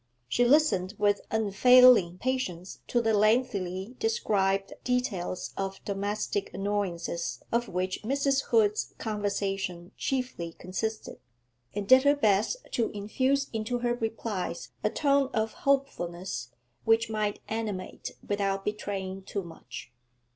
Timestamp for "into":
13.53-13.77